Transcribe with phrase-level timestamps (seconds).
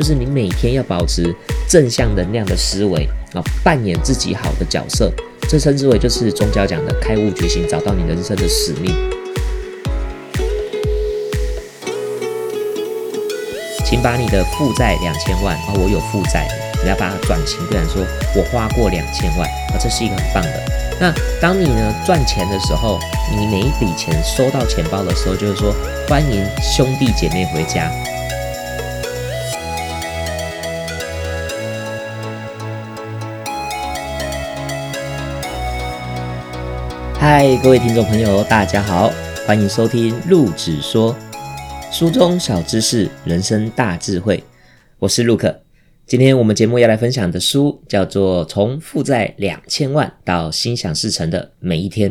[0.00, 1.30] 就是你每天要保持
[1.68, 5.12] 正向能量的思维啊，扮演自己好的角色，
[5.46, 8.96] 这称之为就是宗教讲的开悟觉醒，找到你人生的使命。
[13.84, 16.48] 请把你的负债两千万啊，我有负债，
[16.82, 18.02] 你要把它转型，对然说
[18.34, 20.62] 我花过两千万啊，这是一个很棒的。
[20.98, 22.98] 那当你呢赚钱的时候，
[23.38, 25.74] 你每一笔钱收到钱包的时候，就是说
[26.08, 27.92] 欢迎兄弟姐妹回家。
[37.20, 39.12] 嗨，各位听众朋友，大家好，
[39.46, 41.14] 欢迎收听陆子说。
[41.92, 44.42] 书中小知识，人生大智慧。
[44.98, 45.60] 我是陆克。
[46.06, 52.10] 今天我们节目要来分享的书叫做《从负债两千万到心想事成的每一天》。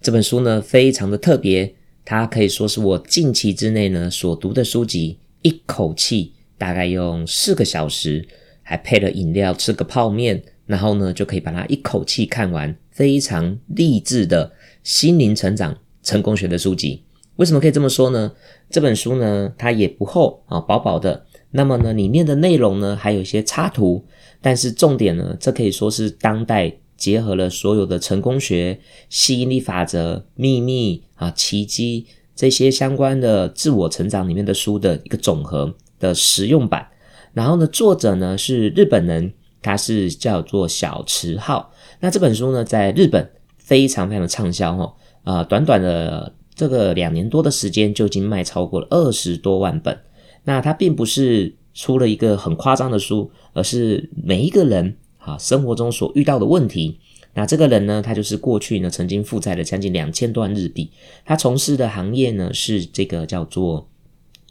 [0.00, 1.74] 这本书呢，非常的特别，
[2.06, 8.26] 它可以说是我近期之内呢所读的书籍，一口气大概用四个小时，
[8.62, 14.52] 还配了饮料，吃个泡面，然后呢就可以把它一口气看完，非常励志的
[14.84, 17.02] 心灵成长、成功学的书籍。
[17.34, 18.30] 为什么可以这么说呢？
[18.70, 21.26] 这本书呢，它也不厚啊，薄薄的。
[21.50, 24.04] 那么呢，里面的内容呢，还有一些插图。
[24.40, 36.86] 但是重点呢，这可以说是当代结合了所有的成功学、吸引力法则、秘密啊、奇迹这些相关的自我成长里面的书的一个总和的实用版。
[37.32, 39.32] 然后呢，作者呢是日本人，
[39.62, 41.72] 它是叫做小池浩。
[42.00, 44.94] 那这本书呢，在日本非常非常的畅销哦，
[45.24, 46.34] 啊，短短的。
[46.52, 49.98] 这个两年多的时间就已经卖超过了二十多万本。
[50.44, 57.00] 那它并不是出了一个很夸张的书，而是每一个人啊生活中所遇到的问题。
[57.32, 60.90] 那这个人呢，他就是过去呢曾经负债了将近两千多万日币。
[61.24, 63.88] 他从事的行业呢是这个叫做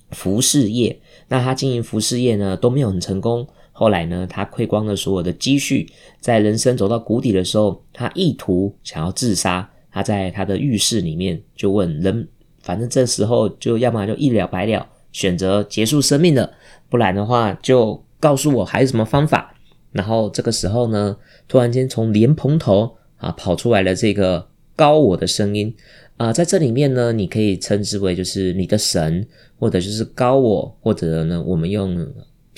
[0.09, 0.99] 服饰业。
[1.27, 3.47] 那他经营服饰业呢都没有很成功。
[3.79, 9.69] 后来呢，他亏光了所有的积蓄，在人生走到谷底的时候，他意图想要自杀。
[9.89, 12.27] 他在他的浴室里面就问人，
[12.61, 16.51] 反正这时候就要么就一了百了，选择结束生命了，
[16.89, 19.55] 不然的话就告诉我还有什么方法。
[19.93, 21.15] 然后这个时候呢，
[21.47, 24.45] 突然间从莲蓬头啊跑出来了这个
[24.75, 25.73] 高我的声音
[26.17, 29.25] 啊，在这里面呢，你可以称之为就是你的神，
[29.57, 31.95] 或者就是高我，或者呢，我们用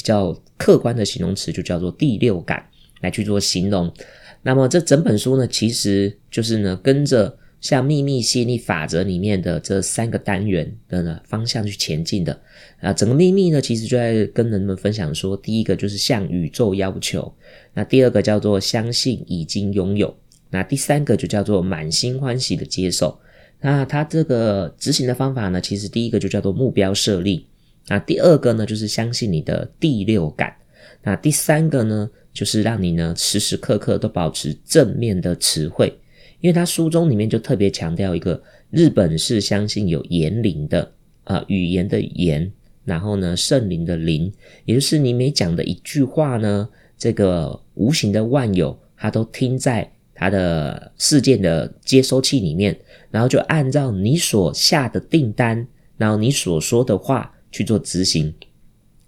[0.01, 2.66] 比较客观的形容词就叫做第六感
[3.01, 3.94] 来去做形容。
[4.41, 12.41] 那么这整本书呢，其实就是呢，跟着像秘密吸引力法则里面的这三个单元的呢方向去前进的
[12.79, 12.91] 啊。
[12.91, 17.31] 整个秘密呢，其实就在跟人们分享说，第一个就是向宇宙要求，
[17.75, 20.17] 那第二个叫做相信已经拥有，
[20.50, 23.19] 那第三个就叫做满心欢喜的接受。
[23.59, 27.45] 那它这个执行的方法呢，其实第一个就叫做目标设立，
[27.87, 30.55] 那第二个呢就是相信你的第六感，
[31.03, 32.09] 那第三个呢？
[32.33, 35.93] 就是让你呢时时刻刻都保持正面的词汇，
[36.39, 40.89] 因为他书中里面就特别强调一个日本是相信有言灵的
[41.25, 42.49] 啊，语言的言，
[42.85, 44.31] 然后呢圣灵的灵，
[44.63, 55.67] 也就是你每讲的一句话呢，这个无形的万有，它都听在它的事件的接收器里面，然后就按照你所下的订单，
[55.97, 58.34] 然后你所说的话去做执行，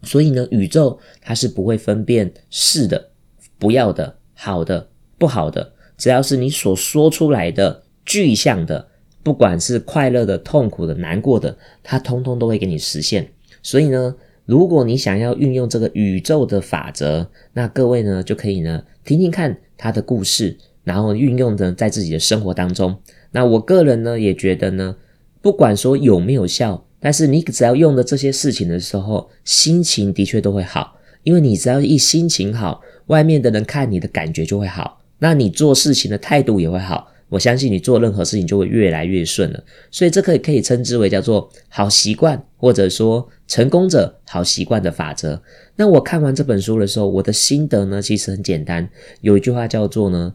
[0.03, 3.09] 所以呢，宇宙它是不会分辨是的。
[3.57, 8.89] 不要的，好的，不好的，只要是你所说出来的具象的，
[9.23, 13.31] 不管是快乐的、痛苦的、难过的，它通通都会给你实现。
[13.61, 14.13] 所以呢，
[14.45, 22.97] 如果你想要运用这个宇宙的法则，那各位呢就可以呢听听看他的故事，然后运用的在自己的生活当中。
[23.31, 24.97] 那我个人呢也觉得呢，
[25.41, 32.81] 不管说有没有效，但是你只要用的这些事情的时候，心情的确都会好，因为你只要一心情好。
[33.07, 37.09] 外面的人看你的感觉就会好，那你做事情的态度也会好。
[37.27, 39.61] 我相信你做任何事情就会越来越顺了。
[39.91, 45.41] 所以这可以可以称之为叫做好习惯，或者说成功者好习惯的法则。
[45.75, 48.87] 那我看完这本书的时候，我的心得呢，其实很简单。
[49.19, 50.33] 有一句话叫做呢，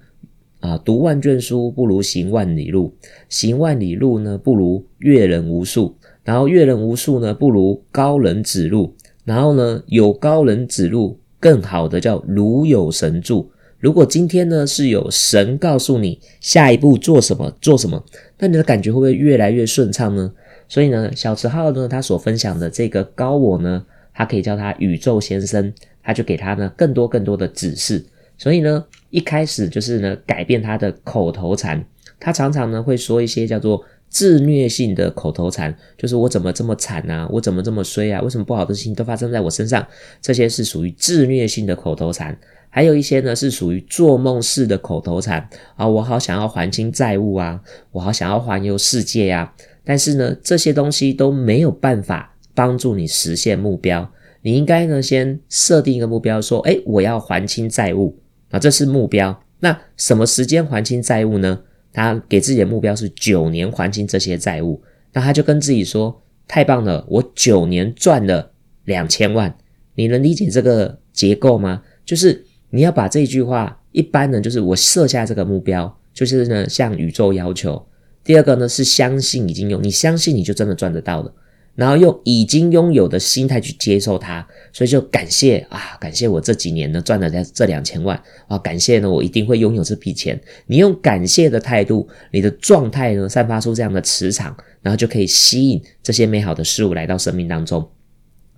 [0.60, 2.94] 啊，读万卷书不如行万里路，
[3.30, 5.96] 行万里路呢不如阅人无数，
[6.28, 8.94] 然后阅人无数呢不如高人指路，
[9.24, 11.18] 然后呢有高人指路。
[11.40, 13.50] 更好的叫如有神助。
[13.78, 18.04] 如果今天呢是有神告诉你下一步做什么做什么，
[18.40, 20.32] 那你的感觉会不会越来越顺畅呢？
[20.68, 25.72] 所以呢，小池浩呢他所分享的这个高我呢，他可以叫他宇宙先生，
[26.02, 28.04] 他就给他呢更多更多的指示。
[28.36, 31.82] 所以呢，一开始就是呢改变他的口头禅，
[32.18, 39.86] 他常常呢会说一些叫做自虐性的口头禅，就是我怎么这么惨啊，我怎么这么衰啊，为什么不好的事情都发生在我身上？
[40.20, 42.38] 这些是属于自虐性的口头禅。
[42.70, 47.60] 还有一些呢是属于做梦式的口头禅啊，我好想要还清债务啊，
[47.92, 49.52] 我好想要环游世界呀。
[49.84, 54.10] 但是呢，这些东西都没有办法帮助你实现目标。
[54.42, 58.18] 你应该呢先设定一个目标，说，哎，我要还清债务
[58.50, 59.42] 啊，这是目标。
[59.60, 61.60] 那什么时间还清债务呢？
[61.98, 64.80] 他给自己的目标是九年还清这些债务。
[65.12, 68.52] 那他就跟自己说，太棒了，我九年赚了
[68.84, 69.54] 两千万。
[69.94, 71.82] 你能理解这个结构吗？
[72.04, 72.44] 就是。
[72.70, 77.82] 你要把这句话，一般呢，就是我设下这个目标，就是呢向宇宙要求。
[78.22, 81.32] 第二个呢是相信已经有，你相信你就真的赚得到了，
[81.78, 90.38] 然后用已经拥有的心态去接受它，所以就感谢啊，感谢我这几年呢赚了这这两千万啊，感谢呢我一定会拥有这笔钱。
[90.66, 97.88] 你用感谢的态度，你的状态呢散发出这样的磁场，然后就可以吸引这些美好的事物来到生命当中。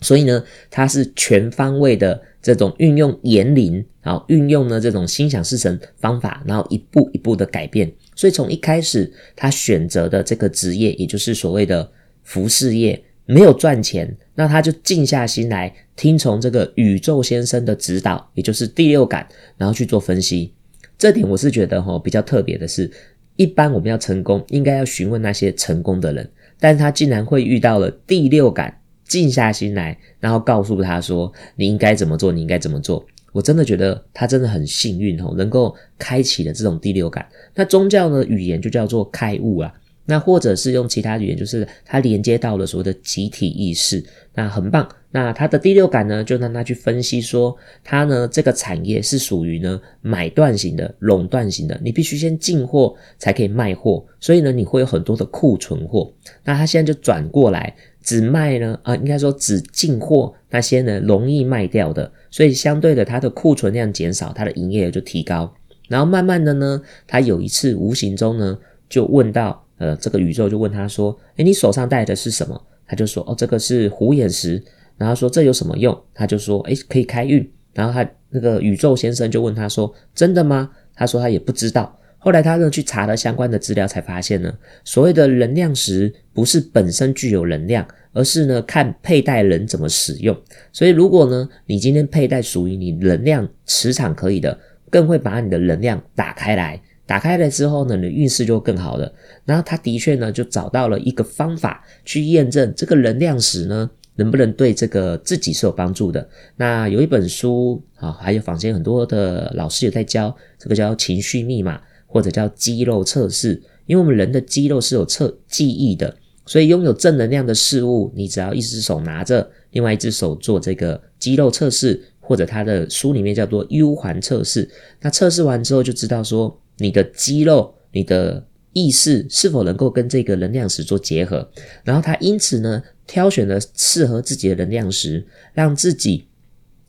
[0.01, 7.93] 所以呢，它是全方位的这种运用言灵，然后运用呢这种心想事成方法，然后一步一步的改变。
[8.17, 11.87] 所以从一开始他选择的这个职业，也就是所谓的
[12.23, 20.53] 服饰业，没有赚钱，那他就静下心来听从这个宇宙先生的指导，也就是第六感，然后去做分析。
[20.99, 22.91] 这点我是觉得哈比较特别的是，
[23.37, 28.77] 一般我们要成功，应该要询问那些成功的人，但他竟然会遇到了第六感。
[29.05, 32.31] 静下心来，然后告诉他说：“你应该怎么做？
[32.31, 37.27] 你应该怎么做？”我真的觉得他真的很幸运哦，能够开启了这种第六感。
[37.57, 38.25] 那宗教呢？
[38.27, 39.75] 语言就叫做开悟啊。
[40.11, 44.05] 那或者是用其他语言，就是它连接到了所谓的集体意识，
[44.35, 44.87] 那很棒。
[45.13, 56.13] 那他的第六感呢，就让他去分析说，他呢这个产业是属于呢买断型的、垄断型的，你必须先进货才可以卖货，所以呢你会有很多的库存货。
[56.45, 57.75] 那他现在就转过来。
[58.03, 65.55] 只卖呢啊，应该说只进货那些呢容易卖掉的，所以相对的它的库存量减少，它的营业额就提高。
[65.87, 68.59] 然后慢慢的呢，他有一次无形中呢
[68.89, 74.63] 就问到，呃，这个宇宙就问他说：“诶，你手上戴的是什么？”他就说：“哦，这个是虎眼石。”
[74.99, 81.99] 然后说：“这有什么用？”他就说：“诶，可以开运。”然后他那个宇宙先生就问他说：“真的吗？”他说他也不知道。
[82.19, 84.53] 后来他呢去查了相关的资料，才发现呢，
[84.85, 90.37] 所谓的能量石不是本身具有能量，而是呢看佩戴人怎么使用。
[90.71, 94.59] 所以如果呢你今天佩戴属于你能量磁场可以的，
[94.91, 96.79] 更会把你的能量打开来。
[97.11, 99.13] 打开了之后呢，你的运势就更好了。
[99.45, 106.29] 然后他的确呢就找到了一个方法去验证这个能量石呢能不能对这个自己是有帮助的。
[106.55, 111.81] 那有一本书啊，还有坊间很多的老师也在教这个叫情绪密码。
[112.13, 116.13] 或者叫肌肉测试，因为我们人的肌肉是有测记忆的，
[116.45, 124.69] 所以拥有正能量的事物，你只要一只手拿着，另外一只手做这个肌肉测试，或者他的书里面叫做 U 环测试。
[125.01, 131.49] 那测试完之后就知道说，你的肌肉、你的意识是否能够跟这个能量石做结合，
[131.85, 136.27] 然后他因此呢，挑选了适合自己的能量石，让自己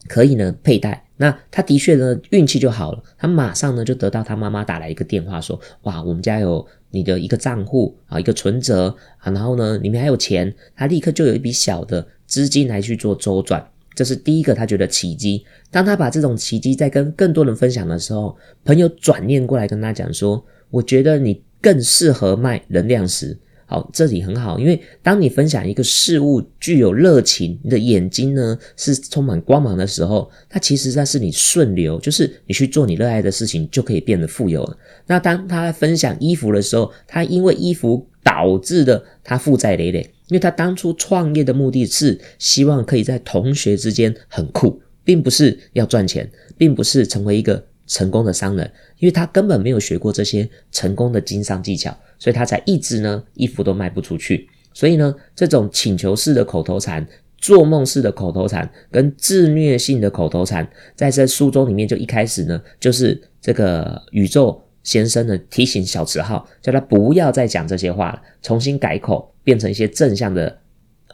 [0.08, 1.06] 可以呢佩戴。
[1.18, 15.46] 那他的确呢运气就好了，他马上呢就得到他妈妈打来一个电话，说哇，我们家有你的一个账户啊，一个存折啊，然后呢里面还有钱，他立刻就有一笔小的资金来去做周转，这是第一个他觉得奇迹。
[15.70, 23.38] 当他把这种奇迹在跟更多人分享的时候，朋友转念过来跟他讲说，我觉得你更适合卖能量石。
[23.72, 34.78] 好，这里很好，因为当你分享一个事物具有热情，你的眼睛呢是充满光芒的时候，它其实那是你顺流，就是你去做你热爱的事情，就可以变得富有了。
[35.08, 51.94] 那当他分享衣服的时候，他因为衣服导致的他负债累累，因为他当初创业的目的是希望可以在同学之间很酷，并不是要赚钱，并不是成为一个成功的商人，因为他根本没有学过这些成功的经商技巧。
[52.18, 54.48] 所以他才一直呢衣服都卖不出去。
[54.74, 57.06] 所以呢，这种请求式的口头禅、
[57.38, 70.61] 做梦式的口头禅跟自虐性的口头禅，在这书中里面就一开始呢，就是这个宇宙先生呢提醒小池号，叫他不要再讲这些话了，重新改口，变成一些正向的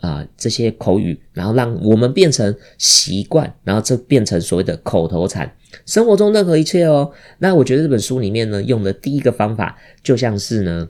[0.01, 5.51] 啊这些口语，然后让我们变成习惯，然后这变成所谓的口头禅。
[5.86, 7.12] 生活中任何一切哦。
[7.39, 10.89] 那我觉得这本书里面呢，用的第一个方法，就像是呢。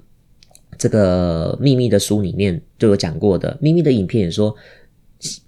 [0.80, 4.56] 这个秘密的书里面就有讲过的，秘密的影片也说，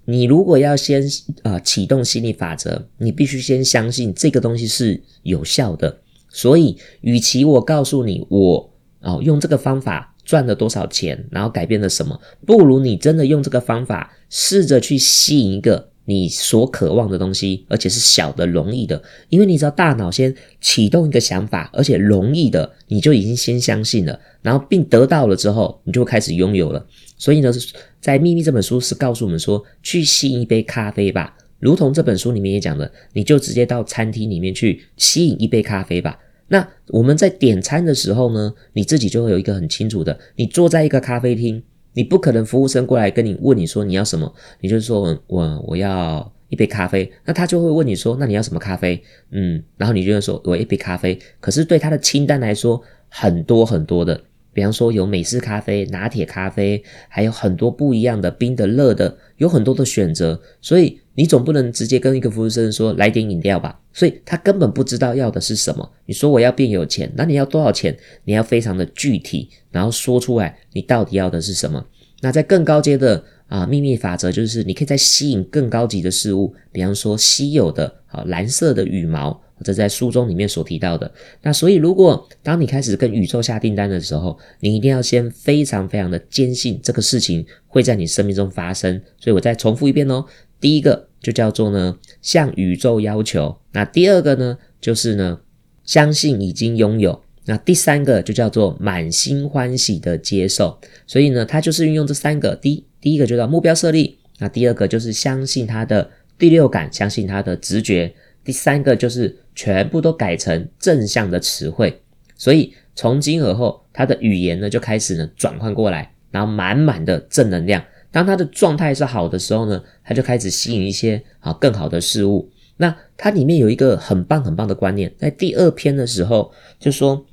[0.04, 1.00] 你如果要先
[1.44, 5.98] 啊启动心理法则，你必须先相信这个东西是有效的。
[6.30, 19.02] 所以，与其我告诉你我哦用这个方法赚了多少钱，然后改变了什么，不如你真的用这个方法，试着去吸引一个你所渴望的东西，而且是小的、容易的。
[19.28, 26.86] 因为你知道，大脑先启动一个想法，而且容易的，你就已经先相信了，然后并得到了之后，你就开始拥有了。
[27.18, 27.52] 所以呢，
[28.00, 36.16] 在《秘密》这本书是告诉我们说，去吸引一杯咖啡吧，如同这本书里面也讲的，你就直接到餐厅里面去吸引一杯咖啡吧。
[36.52, 49.00] 那我们在点餐的时候呢，你自己就会有一个很清楚的，你坐在一个咖啡厅，你不可能服务生过来跟你问你说你要什么，你就说我我要一杯咖啡，那他就会问你说那你要什么咖啡？
[49.30, 54.20] 嗯，然后你就会说我一杯咖啡，可是对他的清单来说很多很多的。
[54.52, 60.42] 比方说有美式咖啡、拿铁咖啡，还有很多不一样的冰的、热的，有很多的选择。
[60.60, 63.79] 所以你总不能直接跟一个服务生说来点饮料吧？
[63.92, 65.90] 所以他根本不知道要的是什么。
[66.06, 67.96] 你说我要变有钱，那你要多少钱？
[68.24, 71.84] 你要非常的具体，然后说出来你到底要的是什么。
[72.20, 79.40] 那在更高阶的啊秘密法则就是，你可以在吸引更高级的事物，比方说稀有的啊蓝色的羽毛。
[79.62, 88.98] 这在书中里面所提到的，那所以如果当你开始跟宇宙下订单的时候，你一定要先非常非常的坚信这个事情会在你生命中发生。
[89.18, 90.24] 所以我再重复一遍哦，
[90.58, 95.40] 第一个就叫做呢向宇宙要求，那第二个呢就是呢
[95.84, 100.78] 相信已经拥有，那第三个就叫做满心欢喜的接受。
[101.06, 108.12] 所以呢，它就是运用这三个，第第一个就叫目标设立，那第二个就是相信他的第六感，相信他的直觉。
[108.42, 112.00] 第三个就是全部都改成正向的词汇，
[112.36, 117.84] 所以从今而后，他的语言呢就开始呢转换过来，然后满满的正能量。
[118.12, 122.50] 当他的状态是好的时候呢，他就开始吸引一些啊更好的事物。
[122.76, 127.24] 那它里面有一个很棒很棒的观念，在第二篇的时候就说，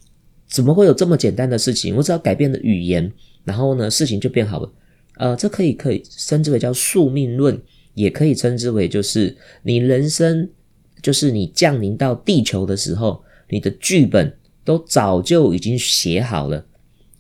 [0.48, 1.96] 怎么会有这么简单的事情？
[1.96, 3.12] 我只要改变了语言，
[3.44, 4.72] 然后呢事情就变好了。
[5.18, 7.62] 呃，这可以可以称之为叫宿命论，
[7.94, 10.50] 也可以称之为就是你人生。
[11.00, 16.66] 就是你降临到地球的时候，你的剧本都早就已经写好了。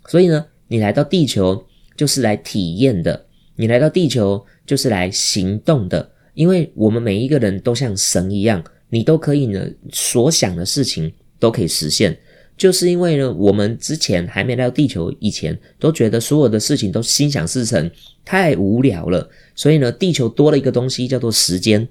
[0.07, 1.63] 所以呢，你来到地球
[1.95, 3.26] 就是来体验的，
[3.57, 6.11] 你来到地球就是来行动的。
[6.33, 12.15] 因为我们每一个人都像神一样，你都可以呢，所想的事情都可以实现。
[12.55, 17.89] 就是因为呢，我们之前还没来到地球以前，都觉得所有的事情都心想事成，
[18.23, 19.27] 太无聊了。
[19.55, 21.87] 所以呢，地球多了一个东西叫做时间。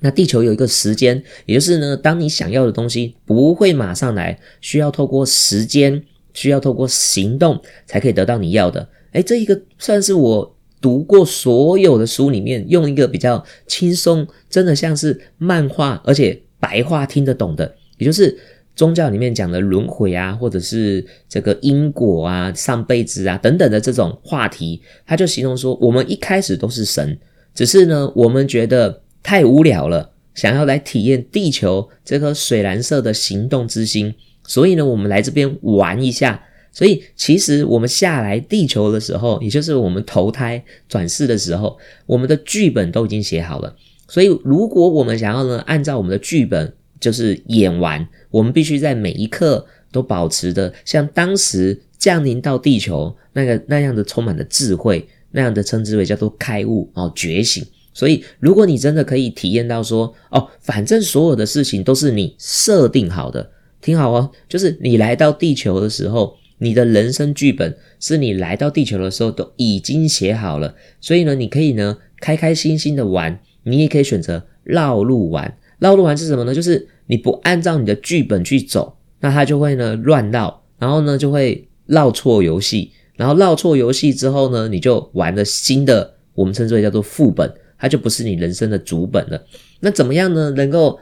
[0.00, 6.02] 那地球有一个时间，也就是呢，当你想要的东西不会马上来，需要透过时间，
[6.32, 8.88] 需要透过行动才可以得到你要的。
[9.12, 18.38] 诶，这一个算是我读过所有的书里面，用一个比较轻松，真的像是漫画，而且白话听得懂的，也就是
[18.74, 27.18] 宗教里面讲的轮回啊，或者是这个因果啊、上辈子啊等等的这种话题，他就形容说，我们一开始都是神，
[27.54, 29.02] 只是呢，我们觉得。
[29.20, 34.14] 太无聊了，想要来体验地球这颗水蓝色的行动之星，
[34.46, 36.40] 所以呢，我们来这边玩一下。
[36.78, 43.74] 所以，其实我们下来地球的时候，也就是我们投胎转世的时候，我们的剧本都已经写好了。
[44.06, 57.66] 所以，如果我们想要呢，按照我们的剧本就是演完，我们必须在每一刻都保持的像当时降临到地球那个那样的充满的智慧，那样的称之为叫做开悟哦，觉醒。
[57.92, 70.74] 所以，如果你真的可以体验到说，哦，反正所有的事情都是你设定好的，听好哦，就是你来到地球的时候，你的人生剧本是你来到地球的时候都已经写好了。
[71.00, 75.56] 所以呢，你可以呢开开心心的玩，你也可以选择绕路玩。
[75.78, 76.54] 绕路玩是什么呢？
[76.54, 87.52] 就是你不按照你的剧本去走，那它就会呢乱绕，然后呢就会绕错游戏，然后绕错游戏之后呢，你就玩了新的，我们称之为叫做副本。
[87.80, 89.40] 它就不是你人生的主本了。
[89.78, 90.50] 那怎么样呢？
[90.56, 90.98] 能够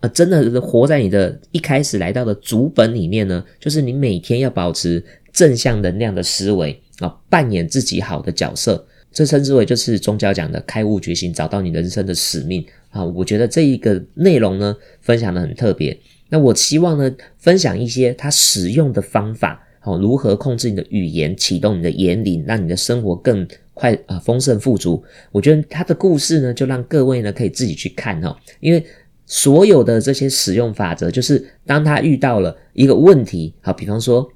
[0.00, 3.42] 呃，真的活在你的一开始来到的主本里面呢？
[3.58, 8.86] 就是你每天要保持正向能量的思维啊，扮演自己好的角色。
[9.10, 13.02] 这称之为就是宗教讲的开悟觉醒，找到你人生的使命啊。
[13.02, 15.98] 我觉得这一个内容呢，分享的很特别。
[16.28, 23.48] 那我希望呢，分享一些它使用的方法，好，如何控制你的语言，启动你的言灵，让你的生活更。
[23.78, 25.04] 快啊，丰盛富足。
[25.30, 28.34] 我觉得他的故事呢，就让各位呢可以自己去看哦。
[28.58, 28.82] 因为
[29.26, 34.26] 所有的这些使用法则，就是当他遇到了一个问题，好，比方说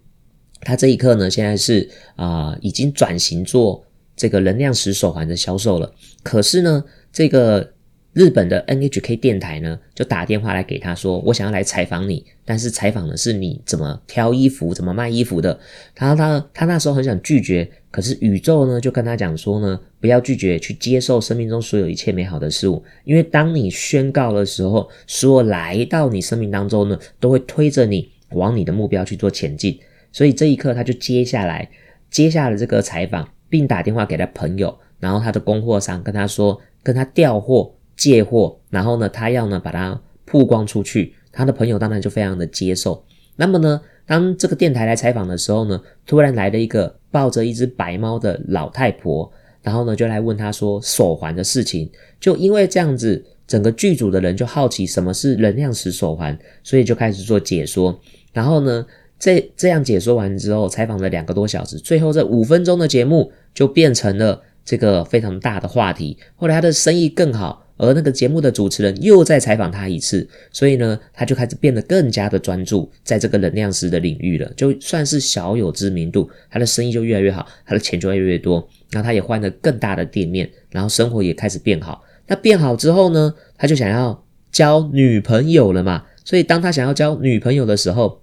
[0.61, 3.85] 他这一刻呢，现在是啊，已经转型做
[4.17, 5.91] 这个能量石手环的销售了。
[6.23, 7.73] 可是呢，这个
[8.13, 15.57] 日本的 NHK 电台呢，就打电话来给他说：“我想要来采访你，但是采访的是你怎么挑衣服、怎么卖衣服的。”
[15.95, 29.79] 他他他那时候很想拒绝，可是宇宙呢就跟他讲说呢：“不要拒绝，去接受生命中所有一切美好的事物，因为当你宣告的时候，所有来到你生命当中呢，都会推着你往你的目标去做前进。”
[30.11, 31.71] 所以这一刻，他就接下来
[32.11, 43.05] 接下了这个采访，并打电话给他朋友，然后他的供货商跟他说：“跟他调货。”借货，然后呢，他要呢把它曝光出去，他的朋友当然就非常的接受。
[43.37, 49.31] 那么呢，当这个电台来采访的时候呢，突然来了一个抱着一只白猫的老太婆，
[49.63, 51.91] 然后呢就来问他说手环的事情。
[52.19, 58.01] 就因为这样子，整个剧组的人就好奇什么是能量石手环，所以就开始做解说。
[58.33, 58.87] 然后呢，
[59.19, 66.17] 这这样解说完之后，采访了两个多小时，最后这五分钟的节目就变成了这个非常大的话题。
[66.37, 67.67] 后来他的生意更好。
[67.81, 82.05] 而那个节目的主持人又再采访他一次，所以呢，他就开始变得更加的专注在这个能量石的领域了，就算是小有知名度，他的生意就越来越好，他的钱就越来越多，然后他也换了更大的店面，然后生活也开始变好。
[82.27, 88.21] 那变好之后呢，他就想要交女朋友了嘛，所以当他想要交女朋友的时候，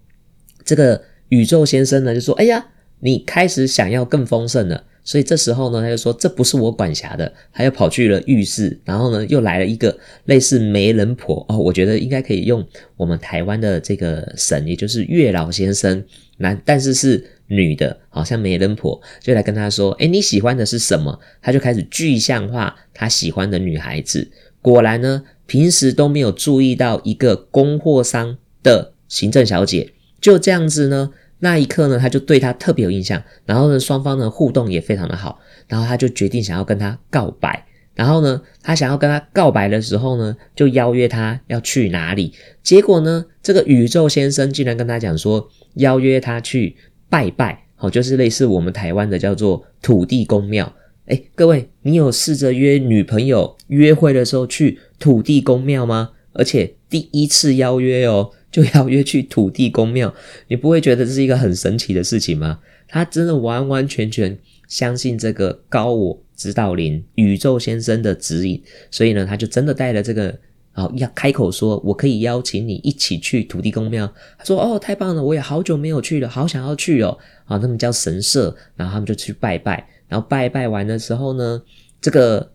[0.64, 2.66] 这个宇宙先生呢就说：“哎呀，
[3.00, 12.62] 你开始想要更丰盛了。”所以这时候呢，他就说这不是我管辖的，他又跑去了浴室，然后呢，又来了一个类似媒人婆哦，我觉得应该可以用
[12.98, 16.04] 我们台湾的这个神，也就是月老先生，
[16.40, 21.18] 男但是是女的，好像媒人婆，就来跟他说，哎，你喜欢的是什么？
[21.42, 24.30] 他就开始具象化他喜欢的女孩子。
[24.62, 31.12] 果然呢，平时都没有注意到一个供货商的行政小姐，就这样子呢。
[31.40, 37.66] 那一刻呢，他就对他特别有印象，然后呢，双方的互动也非常的好，然后他就决定想要跟他告白。
[37.94, 42.32] 然后呢，他想要跟他告白的时候呢，就邀约他要去哪里。
[42.62, 46.76] 结果呢，这个宇宙先生竟然跟他讲说，邀约他去
[47.10, 50.72] 拜拜，好，就是类似我们台湾的叫做土地公庙。
[51.08, 56.12] 哎，各位，你有试着约女朋友约会的时候去土地公庙吗？
[56.34, 58.32] 而且第一次邀约哦。
[58.58, 60.12] 就要约去土地公庙，
[60.48, 62.58] 你不会觉得这是一个很神奇的事情吗？
[62.88, 64.36] 他真的完完全全
[64.68, 70.36] 相信这个高我指导灵宇宙先生的指引，所以呢，他就真的带了这个，
[70.72, 74.12] 好要开口说，我可以邀请你一起去土地公庙。
[74.40, 77.16] 他说：“哦，太棒了，我也好久没有去了，好想要去哦。”
[77.46, 81.62] 啊，他们叫神社，然后他们就去拜拜，然后拜拜完的时候呢，
[82.02, 82.54] 这个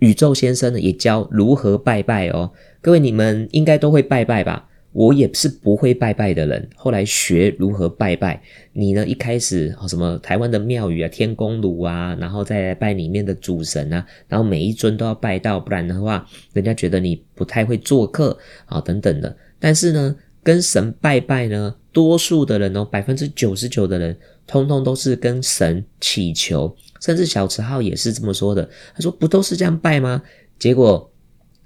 [0.00, 2.50] 宇宙先生呢也教如何拜拜哦。
[2.80, 4.66] 各位你们应该都会拜拜吧？
[4.92, 8.42] 我也是不会拜拜的人，后来学如何拜拜。
[8.72, 9.06] 你呢？
[9.06, 19.36] 一开始什么台湾的庙宇啊，天公炉啊，然后再来拜里面的主神啊，然后每一尊都要拜到，不然的话，人家觉得你不太会做客啊，等等的。
[19.60, 28.68] 但是呢，跟神拜拜呢，多数的人哦，百分之九十九的人，通通都是跟神祈求，甚至小池浩也是这么说的。
[28.94, 30.20] 他说：“不都是这样拜吗？”
[30.58, 31.06] 结果。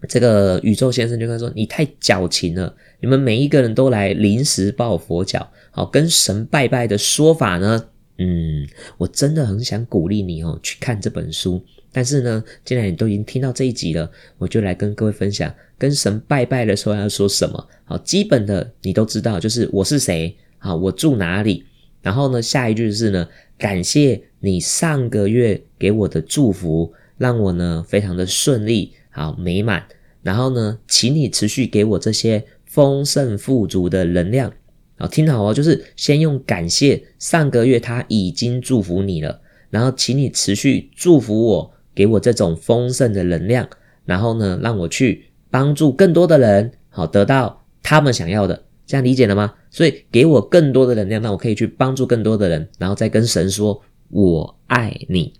[0.09, 7.85] 这个宇宙先生就跟他说：“你太矫情了，你们每一个人都来临时抱佛脚，好跟神拜拜的说法呢？
[8.19, 11.63] 嗯，我真的很想鼓励你哦，去看这本书。
[11.93, 17.69] 但是呢，既然你都已经听到这一集了，我就来跟各位分享，跟神拜拜的时候要说什么。
[17.85, 21.65] 好，基本的你都知道，就是我是谁，好，我住哪里。
[22.03, 29.85] 然后呢，下一句是呢，感谢你上个月给我的祝福，让我呢非常的顺利。”好美满，
[30.23, 34.53] 然后呢，请你持续给我这些丰盛富足的能量。
[34.99, 43.69] 好，听好哦，就是先用感谢上个月他已经祝福你了，然后请你持续祝福我，给我这种丰盛的能量，
[44.05, 49.55] 然后呢，让我去帮助更多的人，好得到他们想要的，这样理解了吗？
[49.71, 55.33] 所以给我更多的能量，那我可以去帮助更多的人，然后再跟神说我爱你。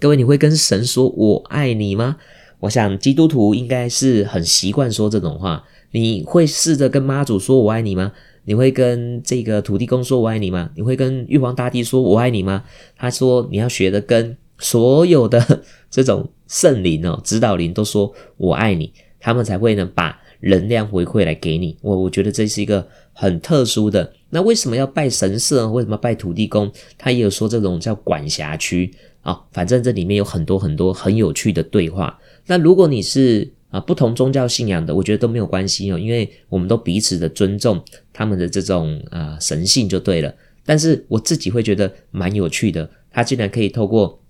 [0.00, 2.16] 各位，你会跟神说我爱你吗？
[2.60, 5.64] 我想基督徒应该是很习惯说这种话。
[5.92, 8.12] 你会试着跟妈祖说我爱你吗？
[8.44, 10.70] 你会跟这个土地公说我爱你吗？
[10.76, 12.64] 你会跟玉皇大帝说我爱你吗？
[12.96, 21.76] 他说你要学的跟所有的这种圣灵哦、指导灵都说我爱你，他们才会呢把能量回馈来给你。
[21.82, 24.12] 我我觉得这是一个很特殊的。
[24.30, 25.68] 那为什么要拜神社？
[25.70, 26.70] 为什么拜土地公？
[26.98, 28.92] 他也有说这种叫管辖区
[29.22, 29.40] 啊。
[29.52, 32.18] 反正这里面有很多很多很有趣的对话。
[32.46, 37.82] 那如果你是啊不同宗教信仰的，我觉得都没有关系哦，因为我们都彼此的尊重
[38.12, 40.34] 他们的这种啊神性就对了。
[40.64, 44.20] 但是我自己会觉得蛮有趣的，他竟然可以透过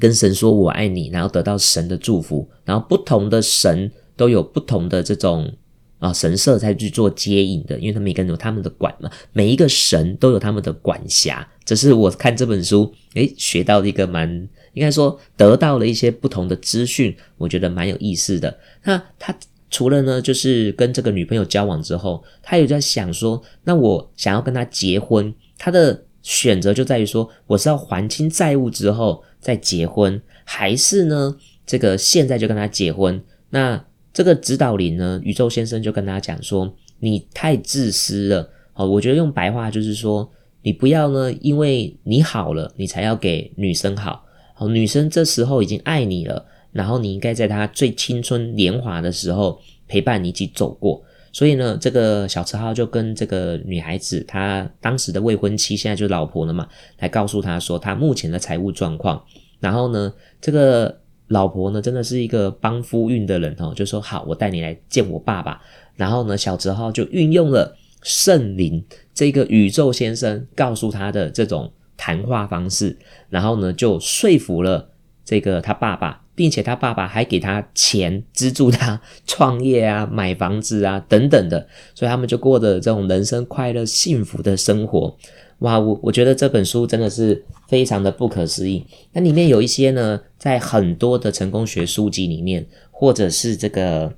[0.00, 5.52] 跟神说我爱你，然后得到神的祝福，然后不同的神都有不同的这种
[5.98, 11.48] 啊神社在去做接引的，因为他们每个人有他们的管嘛，每一个神都有他们的管辖。
[11.64, 18.58] 这是我看这本书诶学到的一个蛮应该说得到了一些不同的资讯，我觉得蛮有意思的。
[18.84, 19.34] 那他
[19.70, 31.36] 除了呢，就是跟这个女朋友交往之后，他有在想说，那我想要跟他结婚，他的选择就在于说，我是要还清债务之后再结婚，还是呢？
[31.64, 33.82] 这个现在就跟他结婚，那
[34.12, 35.20] 这个指导灵呢？
[35.22, 40.28] 宇宙先生就跟他讲说：“你太自私了。”哦，我觉得用白话就是说，
[40.62, 44.24] 你不要呢，因为你好了，你才要给女生好。
[44.62, 51.02] 好，女生这时候已经爱你了，然后你应该在她最青春年华的时候陪伴你一起走过。
[51.32, 56.68] 所以呢，这个小池浩就跟这个女孩子，她当时的未婚妻，现在就是老婆了嘛，
[57.00, 59.20] 来告诉她说，她目前的财务状况。
[59.58, 60.98] 然后呢，这个。
[61.28, 65.58] 老婆呢，真的是一个帮夫运的人哦，就说好，我带你来见我爸爸。
[65.96, 72.96] 然后呢，小泽浩就运用了圣灵这个宇宙先生告诉他的这种谈话方式，
[73.28, 74.90] 然后呢，就说服了
[75.24, 85.16] 这个他爸爸，并且他爸爸还给他钱资助他创业啊、买房子啊等等的，所以他们就过着这种人生快乐幸福的生活。
[85.58, 88.84] 哇，我我觉得这本书真的是非常的不可思议。
[89.12, 94.12] 那里面有一些呢，在很多的成功学书籍里面，或者是这个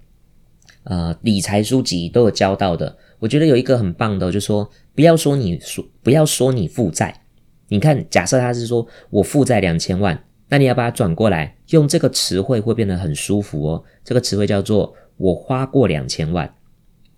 [0.84, 2.96] 呃理财书籍都有教到的。
[3.18, 7.23] 我觉得有一个很棒的，就说不要说你说不要说你负债。
[7.68, 13.85] 你看，假设他是说我负债两千万，那你要把它转过来，用这个词汇会变得很舒服哦。
[14.05, 16.53] 这个词汇叫做我花过两千万。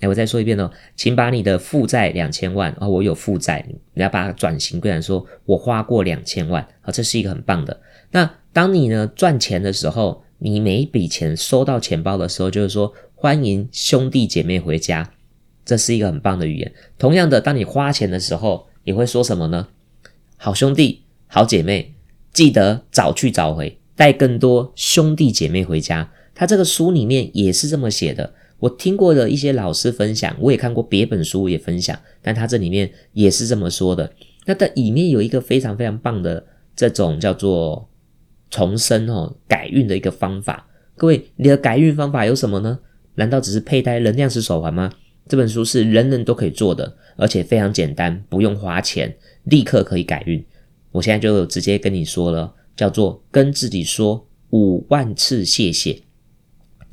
[0.00, 7.80] 哎，我再说一遍哦，请把你的负债两千万啊，我有负债，你要把它转型过来，说我花过两千万啊，这是一个很棒的。
[8.10, 15.10] 那当你呢赚钱的时候，你每一笔钱收到钱包的时候，就是说欢迎兄弟姐妹回家，
[15.64, 16.72] 这是一个很棒的语言。
[16.98, 19.66] 同样的，当你花钱的时候，你会说什么呢？
[20.38, 21.94] 好兄弟，好姐妹，
[22.32, 26.12] 记得早去早回，带更多兄弟姐妹回家。
[26.34, 28.34] 他这个书里面也是这么写的。
[28.58, 34.12] 我听过的一些老师分享，我也看过别本书也分享，但他这里面也是这么说的。
[34.44, 36.46] 那它里面有一个非常非常棒的
[36.76, 37.88] 这种叫做
[38.50, 40.68] 重生哦改运的一个方法。
[40.94, 42.78] 各位，你的改运方法有什么呢？
[43.16, 44.92] 难道只是佩戴能量石手环吗？
[45.28, 50.44] 这本书是人人都可以做的，而且非常简单，不用花钱，立刻可以改运。
[50.92, 56.00] 我现在就直接跟你说了，叫做跟自己说五万次谢谢。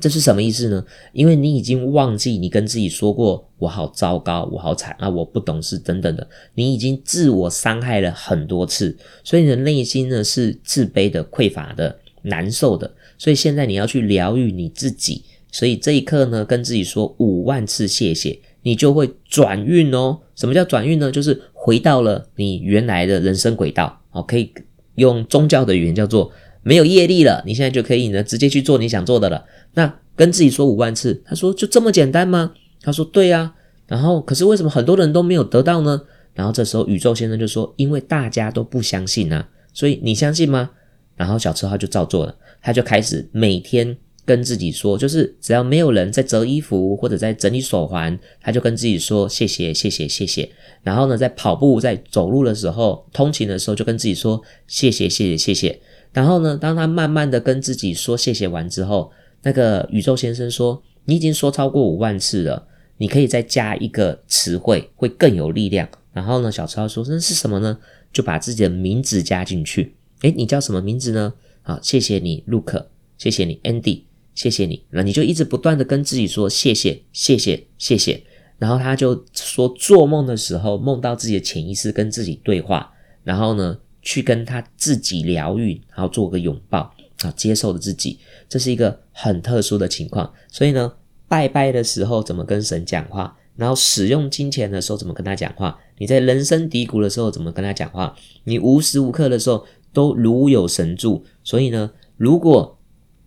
[0.00, 0.84] 这是什么意思呢？
[1.12, 12.92] 因为你已经忘记你跟自己说过“我好糟糕，我好惨啊，我不懂事”等等的，你已经自我伤害了很多次，所以你的内心呢是自卑的、匮乏的、难受的。
[13.16, 20.18] 所以现在你要去疗愈你自己，所以这一刻呢，跟自己说五万次谢谢，你就会转运哦。
[20.34, 21.12] 什么叫转运呢？
[21.12, 24.00] 就是回到了你原来的人生轨道。
[24.10, 24.52] 哦，可以
[24.96, 26.32] 用宗教的语言叫做。
[26.66, 29.44] 没有业力了，你现在就可以呢，直接去做你想做的了。
[29.74, 32.54] 那跟自己说五万次，他说就这么简单吗？
[32.80, 33.54] 他说对呀。
[33.86, 36.00] 然后可是为什么很多人都没有得到呢？
[36.32, 40.70] 然后这时候宇宙先生就说，因为大家都不相信啊，所以你相信吗？
[41.16, 43.94] 然后小车号就照做了，他就开始每天
[44.24, 50.50] 跟自己说，就是只要没有人在折衣服或者在整理手环，他就跟自己说谢谢谢谢谢谢。
[50.82, 55.80] 然后呢，在跑步在走路的时候，通勤的时候就跟自己说谢谢谢谢谢谢。
[56.12, 59.10] 然后呢，当他慢慢的跟自己说谢谢完之后，
[59.42, 62.66] 那个宇宙先生说：“你已经说超过五万次了，
[62.98, 67.78] 你可以再加一个词汇，会更有力量。”然后呢，小超说：“那是什么呢？
[68.12, 69.96] 就把自己的名字加进去。
[70.22, 71.34] 诶，你叫什么名字呢？
[71.62, 72.86] 好，谢谢你，Luke，
[73.18, 74.02] 谢谢你，Andy，
[74.34, 74.84] 谢谢你。
[74.90, 78.22] 那你就一直不断的跟自己说谢谢，谢谢，谢谢。
[78.58, 82.92] 然后他就说，做梦的时候梦到自己的潜意识跟自己对话，
[83.22, 86.80] 然后呢？”去跟他自己疗愈，然后做个拥抱
[87.22, 88.18] 啊，接受了自己，
[88.50, 90.30] 这是一个很特殊的情况。
[90.52, 90.92] 所以呢，
[91.26, 101.24] 拜拜的时候怎么跟神讲话，然后使用金钱的时候怎么跟他讲话，你在人生低谷的时候怎么跟他讲话，你无时无刻的时候都如有神助。
[101.42, 102.73] 所以呢，如果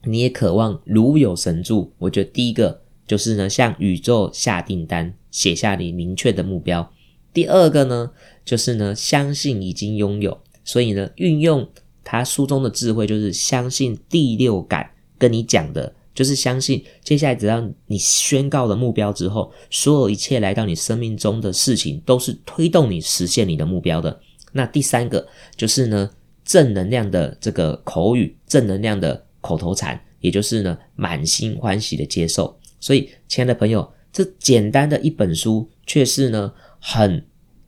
[0.07, 6.91] 你也渴望如有神助，我觉得第一个就是呢，向宇宙下订单，写下你明确的目标。
[7.33, 8.11] 第二个呢，
[8.43, 10.39] 就是呢，相信已经拥有。
[10.63, 11.69] 所以呢，运用
[12.03, 24.19] 他书中的智慧，就是相信第六感跟你讲的，就是相信接下来只要你宣告了目标之后，所有一切来到你生命中的事情，都是推动你实现你的目标的。
[24.51, 26.09] 那第三个就是呢，
[26.43, 32.59] 正能量的这个口语，正能量的口头禅，也就是呢满心欢喜的接受。
[32.81, 37.25] 所以，亲爱的朋友，这简单的一本书，却是呢很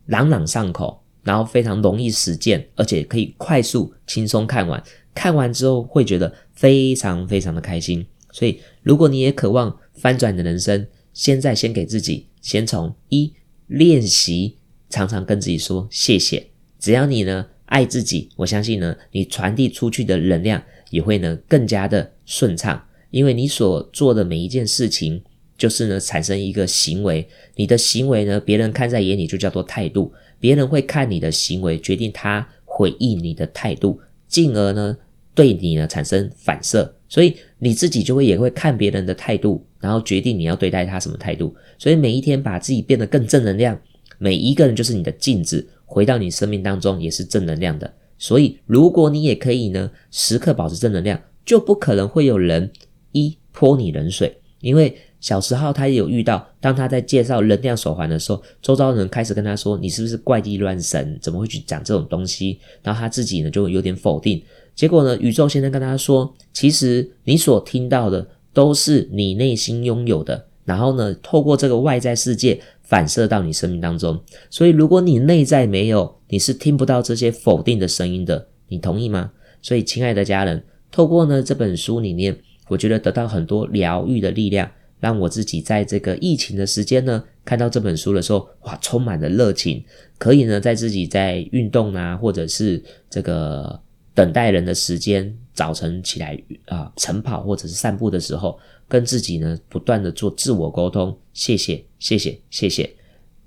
[0.07, 4.83] 朗朗上口，然后非常容易实践，而且可以快速轻松看完。
[5.15, 8.05] 看完之后会觉得非常非常的开心。
[8.33, 13.33] 所以，如果你也渴望翻转你的人生，现在先给自己先从一
[13.67, 14.57] 练习，
[14.89, 16.45] 常常跟自己说谢谢。
[16.77, 22.83] 只要你呢爱自己，我相信呢你传递出去的能量也会呢更加的顺畅。
[23.11, 25.21] 因为你所做的每一件事情，
[25.57, 34.95] 就是呢产生一个行为，你的行为呢别人看在眼里就叫做态度，别人会看你的行为决定他回应你的态度，进而呢
[35.33, 36.95] 对你呢产生反射。
[37.07, 41.55] 所以你自己就会也会看别人的态度，然后决定你要对待他什么态度。
[41.79, 43.75] 所以每一天把自己变得更正能量，
[44.19, 47.91] 每一个人就是你的镜子，回到你生命当中也是正能量的。
[48.19, 52.71] 所以如果你也可以呢，时刻保持正能量，就不可能会有人
[53.13, 54.37] 一泼你冷水。
[54.61, 61.17] 因为小时候他也有遇到，当他在介绍能量手环的时候，周遭人开始跟他说：“你是不是怪力乱神？
[61.21, 64.43] 怎么会去讲这种东西？”然后他自己呢就有点否定。
[64.75, 65.17] 结果呢？
[65.17, 74.21] 宇宙先生跟他说：“其实你所听到的都是你内心拥有的，然后呢，透过这个外在世界反射到你生命当中。
[74.49, 78.47] 所以，如果你内在没有，你是听不到这些否定的声音的。
[78.69, 79.31] 你同意吗？
[79.61, 82.37] 所以，亲爱的家人，透过呢这本书里面，
[82.69, 89.83] 我觉得得到很多疗愈的力量，让我自己在这个疫情的时间呢，看到这本书的时候，哇，充满了热情，
[90.17, 93.79] 可以呢在自己在运动啊，或者是这个。”
[94.15, 101.17] 等待人的时间，早晨起来啊晨跑或者是散步的时候，跟自己呢不断的做自我沟通。
[101.31, 102.89] 谢谢，谢谢，谢谢，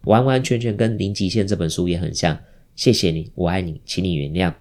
[0.04, 2.38] 完完全全跟《零极限》这本书也很像。
[2.74, 4.52] 谢谢你，我爱你，请你原谅。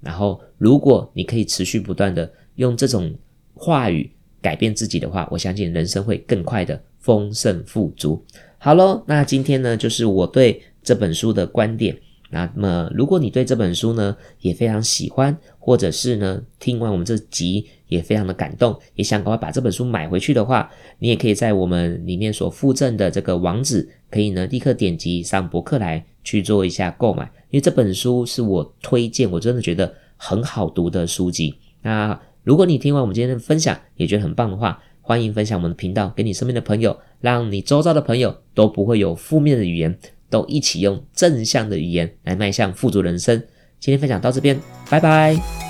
[0.00, 3.14] 然后，如果你可以持续不断的用这种
[3.54, 8.24] 话语改变自己的话，我相信人生会更快的丰盛富足。
[8.56, 11.96] 好喽，那今天呢就是我对这本书的观点。
[12.32, 20.70] 那么，如果你对这本书呢也非常喜欢，或者是呢听完我们这集也非常的感动，也想赶快把这本书买回去的话，
[21.00, 31.54] 你也可以在我们里面所附赠的这个网址，可以呢立刻点击上博客来去做一下购买，因为这本书是我推荐，我真的觉得很好读的书籍。
[31.82, 39.98] 那如果你听完我们今天的分享也觉得很棒的话，欢迎分享我们的频道给你身边的朋友，让你周遭的朋友都不会有负面的语言。
[40.30, 43.36] 都一起用正向的语言来迈向富足人生。
[43.80, 44.56] 今天分享到这边，
[44.88, 45.69] 拜拜。